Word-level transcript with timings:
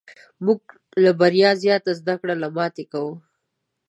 موږ 0.45 0.59
له 1.03 1.11
بریا 1.19 1.51
زیاته 1.63 1.91
زده 1.99 2.15
کړه 2.21 2.35
له 2.41 2.47
ماتې 2.57 2.83
کوو. 2.91 3.13